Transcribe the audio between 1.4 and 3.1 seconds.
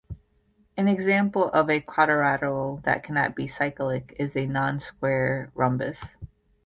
of a quadrilateral that